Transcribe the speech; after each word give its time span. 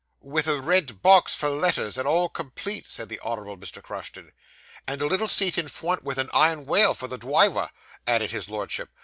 'With 0.19 0.47
a 0.47 0.59
real 0.59 0.81
box 0.93 1.35
for 1.35 1.47
the 1.51 1.55
letters, 1.55 1.95
and 1.95 2.07
all 2.07 2.27
complete,' 2.27 2.87
said 2.87 3.07
the 3.07 3.19
Honourable 3.19 3.55
Mr. 3.55 3.83
Crushton. 3.83 4.31
'And 4.87 4.99
a 4.99 5.05
little 5.05 5.27
seat 5.27 5.59
in 5.59 5.67
fwont, 5.67 6.01
with 6.01 6.17
an 6.17 6.29
iwon 6.29 6.65
wail, 6.65 6.95
for 6.95 7.07
the 7.07 7.19
dwiver,' 7.19 7.69
added 8.07 8.31
his 8.31 8.49
Lordship. 8.49 8.89